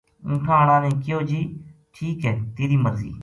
اونٹھاں 0.25 0.57
ہاڑا 0.59 0.77
نے 0.83 0.89
کہیو 1.03 1.19
جی 1.29 1.39
ٹھیک 1.93 2.17
ہے 2.25 2.33
تیری 2.55 2.77
مرضی 2.85 3.11